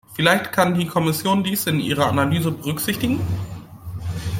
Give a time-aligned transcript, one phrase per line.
[0.15, 3.19] Vielleicht kann die Kommission dies in ihrer Analyse berücksichtigen?